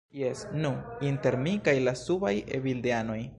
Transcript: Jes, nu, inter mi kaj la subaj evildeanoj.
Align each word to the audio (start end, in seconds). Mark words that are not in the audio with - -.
Jes, 0.19 0.39
nu, 0.63 0.71
inter 1.09 1.37
mi 1.43 1.53
kaj 1.69 1.75
la 1.89 1.95
subaj 2.03 2.33
evildeanoj. 2.61 3.21